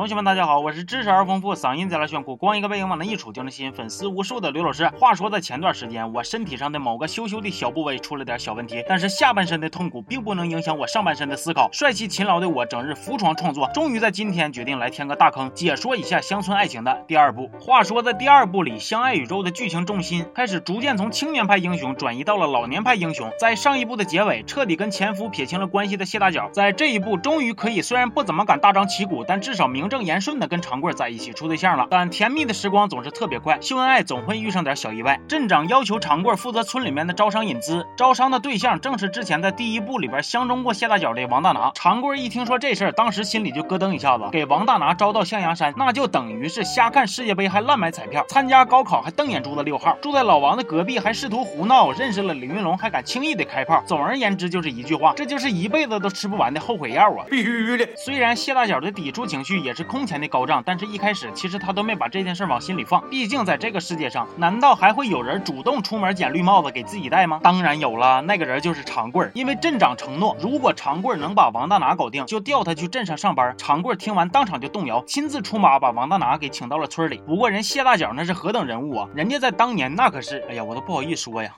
[0.00, 4.88] 同学们，大家好，我是知识而丰富，嗓音贼拉炫酷，光一个背影往那一杵就能吸引粉丝无数的刘老师。
[4.98, 11.68] 话说，在前段时间，我身体上的某个羞羞的小部位出了点小问题，但是下半身的痛苦并不能影响我上半身的思考。
[11.70, 17.50] 帅气勤劳的我，整日服装创作，终于在今天决定来填个大坑，解说一下乡村爱情的第二部。
[17.60, 23.30] 话说，在第二部里，相爱宇宙的剧情重心开始逐渐从青年派英雄转移到了老年派英雄。
[23.38, 31.86] 在上一部的结尾，彻底跟前夫撇清了关系的谢大脚，在这一部终于可以，虽然不怎么敢大张旗鼓，但至少明正言顺的跟长贵在一起处对象了。
[31.90, 35.20] 但甜蜜的时光总是特别快，秀恩爱总会遇上点小意外。
[35.28, 41.72] 镇长要求长贵负责村里面的招商引资，招商的对象正是之前在第一部里边相中过谢大脚的王大拿。
[41.74, 53.82] 长贵一听说这事儿，当时心里就咯噔一下子，给王大拿招到象牙山，那就等于是瞎看世界杯还乱买彩票，参加高考还瞪眼珠子六号，住在老王的隔壁还试图胡闹，认识了李云龙还敢轻易的开炮。
[53.86, 57.26] 总而言之就是一句话，这就是一辈子都吃不完的后悔药啊！
[57.28, 57.88] 必须的。
[57.96, 63.08] 虽然谢大脚的抵触情绪也也是空前的高涨，但是一开始其实他都没把这件事往心里放。
[63.08, 67.38] 毕竟在这个世界上，难道还会有人主动出门捡绿帽子给自己戴吗？
[67.40, 69.30] 当然有了，那个人就是长贵儿。
[69.32, 73.54] 因为镇长承诺，如果长贵儿能把王大拿搞定，就调他去镇上上班。
[73.56, 77.22] 长贵儿听完当场就动摇，亲自出马把王大拿给请到了村里。
[77.24, 79.08] 不过人谢大脚那是何等人物啊！
[79.14, 81.54] 人家在当年那可是，哎呀，我都不好意思说呀。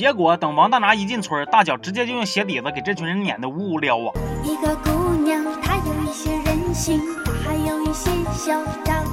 [0.00, 4.08] 结果等王大拿一进村，大脚直接就用鞋底子给这群人撵得呜呜撩啊！
[4.42, 9.04] 一个姑娘，她有一些任性，她还有一些嚣张；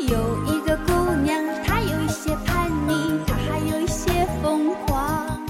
[0.00, 5.40] 有一个姑娘，她有一些叛逆，她还有一些疯狂。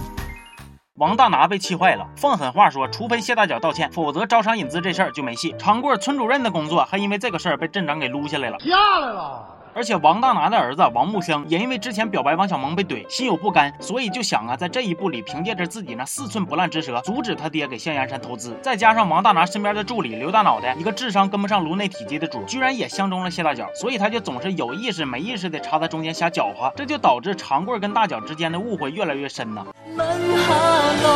[0.96, 5.55] 王大拿被气坏了，放狠话说，除非谢大脚道歉，否则招商引资这事儿就没戏。
[5.58, 8.58] 长贵村主任的工作还因为这个事儿被镇长给撸下来了。
[8.60, 9.61] 下来了。
[9.75, 18.55] 而且王大拿的儿子王木生也因为之前表白王小蒙被怼，心有不甘，所以就想啊，在这一步里凭借着自己那四寸不烂之舌，阻止他爹给象牙山投资。
[18.62, 29.64] 再加上王大拿身边的助理刘大脑袋，一个智商跟不上颅内体积的主，居然也相中了谢大脚，所以他就总是有意识没意识的插在中间瞎搅和，这就导致长贵跟大脚之间的误会越来越深呐。
[29.96, 31.11] 吻下來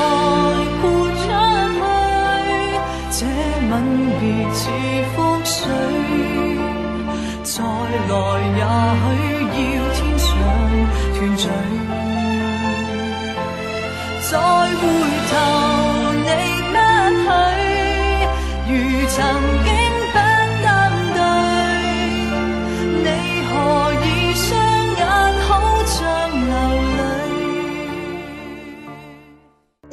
[0.80, 1.28] 潑出去，
[3.10, 3.26] 這
[3.70, 3.72] 吻
[4.20, 4.22] 別
[4.54, 4.70] 似
[5.16, 5.68] 覆水，
[8.08, 8.10] 来
[8.52, 8.60] 也
[9.52, 10.28] 许要天上
[11.14, 11.44] 团聚，
[14.30, 14.82] 再回
[15.30, 15.65] 头。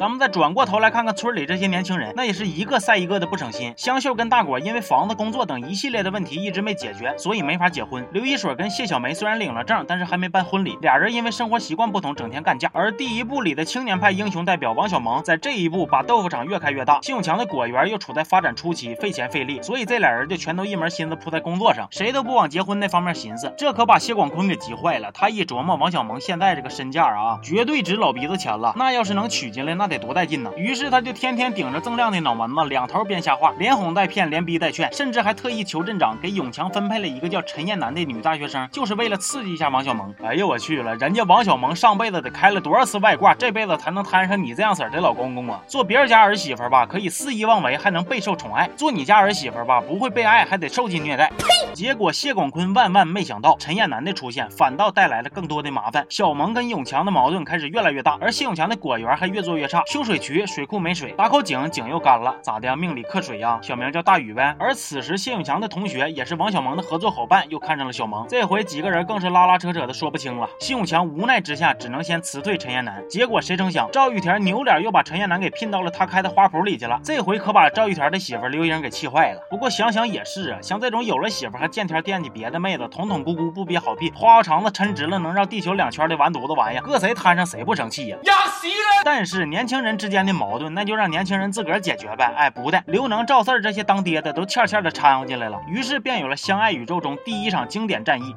[0.03, 3.73] 咱们再转过头来看看村里这些年轻人，那也是一个赛一个的不省心。
[3.77, 8.05] 香秀跟大果因为房子、工作等一系列的问题一直没解决，所以没法结婚。
[8.11, 10.77] 刘一水跟谢小梅虽然领了证，但是还没办婚礼。
[10.81, 12.69] 俩人因为生活习惯不同，整天干架。
[12.73, 16.99] 而第一部里的青年派英雄代表王小蒙，在这一部把豆腐厂越开越大。
[17.01, 23.53] 谢永强的果园又处在发展初期，费钱费力，所以这俩人就全都一门心思扑在工作上，谁都不往结婚那方面寻思。
[23.57, 25.09] 这可把谢广坤给急坏了。
[25.13, 28.73] 他一琢磨王小蒙现在这个身价啊，绝对值老鼻子钱了。
[28.75, 30.51] 那要是能娶进来，那得得多带劲呢。
[30.57, 40.13] 于是他就天天顶着锃亮的脑门子，两头编瞎话，连哄带骗，连逼带劝，甚至还特意求镇长给永强分配了一个叫陈艳南的女大学生，就是为了刺激一下王小蒙。
[40.23, 45.61] 哎呦我去了，人家王小蒙上辈子得开了多少次外挂，这辈子才能摊上你这样色的老公公啊？
[45.67, 51.31] 做别人家儿媳妇吧，可以肆意妄为，还能备受宠爱；做你家儿媳妇吧，不会被爱，还得受尽虐待。
[51.73, 56.05] 结果谢广坤万万没想到，陈艳南的出现反倒带来了更多的麻烦。
[56.09, 62.75] 小蒙跟永强的矛盾开始越来越大，而谢永强的果园还越做越差，修水渠水库没水，打口井井又干了，咋的？
[62.75, 63.59] 命里克水呀？
[63.61, 64.55] 小名叫大雨呗。
[64.59, 70.49] 而此时谢永强的同学也是王小蒙的合作伙伴，又看上了小蒙，这回几个人更是拉拉扯扯的说不清了。
[70.59, 73.03] 谢永强无奈之下，只能先辞退陳彥南。
[73.07, 76.99] 结果谁成想，赵玉田扭脸又把陳彥南给聘到了他开的花圃里去了。
[77.03, 79.41] 这回可把赵玉田的媳妇刘英给气坏了。
[79.49, 88.17] 不过想想也是啊，像这种有了媳妇还见天惦记别的妹子，統統咕咕不憋好屁，花花肠子抻直了能繞地球两圈的完犊子玩意，搁谁摊上谁不生气呀？
[88.23, 88.92] 壓死人！
[89.05, 92.33] 但是年轻人之间的矛盾，那就让年轻人自个儿解决呗。
[92.37, 98.35] 哎，不的，刘能、赵四儿这些当爹的都欠欠的掺和进来了，于是便有了相爱宇宙中第一场经典战役。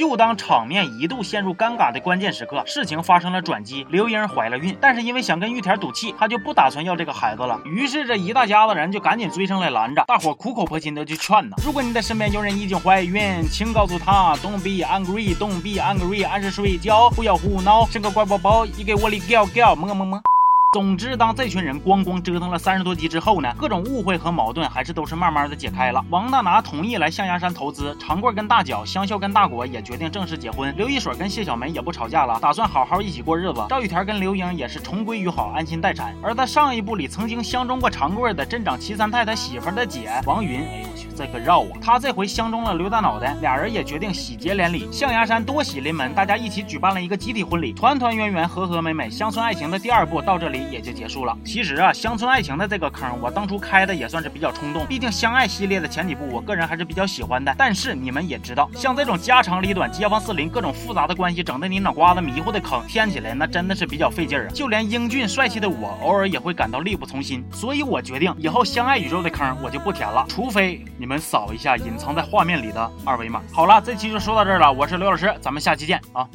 [0.00, 3.86] 就当场面一度陷入尴尬的关键时刻，事情发生了转机。
[3.90, 7.60] 刘英怀了孕，但是因为想跟玉田赌气，她就不打算要这个孩子了。
[7.66, 11.56] 于是这一大家子人就赶紧追上来拦着，大伙苦口婆心的去劝呢。
[11.62, 20.22] 如果你的身边有人已经怀孕，请告诉他，Don't be angry，Don't be angry，按时睡觉，不要胡闹，生个乖宝宝，你给我哩叫叫，麼麼麼。
[20.72, 26.00] 总之，当这群人咣咣折腾了三十多集之后呢，各种误会和矛盾还是都是慢慢的解开了。
[26.10, 33.66] 王大拿同意来象牙山投资，长贵跟大脚、香秀跟大果也决定正式结婚，刘一水跟谢小梅也不吵架了，打算好好一起过日子。
[33.68, 36.14] 赵玉田跟刘英也是重归于好，安心待产。
[36.22, 41.78] 而在上一部里曾经相中过长贵的镇长齐三太他媳妇的姐王云，哎呦我去，这个绕啊！
[41.82, 44.88] 他这回相中了刘大脑袋，俩人也决定喜结连理。
[44.92, 49.10] 象牙山多喜临门，大家一起举办了一个集体婚礼，团团圆圆，和和美美。
[49.10, 50.59] 乡村爱情的第二部到这里。
[50.70, 51.36] 也就结束了。
[51.44, 54.86] 其实啊，乡村爱情的这个坑，我当初开的也算是比较冲动。
[54.86, 57.54] 毕竟相爱系列的前几部，我个人还是比较喜欢的。
[57.56, 64.50] 但是你们也知道，像这种家长里短、街坊四邻各种复杂的关系，整得你脑瓜子迷糊的坑，填起来那真的是比较费劲儿啊。
[64.52, 67.44] 就连英俊帅气的我，偶尔也会感到力不从心。
[67.52, 73.40] 所以我决定以后相爱宇宙的坑我就不填了，除非你们扫一下隐藏在画面里的二维码。
[73.52, 76.28] 好了，这期就说到这儿了，我是刘老师，咱们下期见啊。